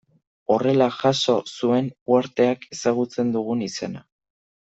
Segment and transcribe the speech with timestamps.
[0.53, 4.05] Horrela jaso zuen uharteak ezagutzen dugun izena.